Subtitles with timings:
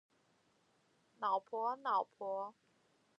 [1.19, 2.55] 脑婆脑婆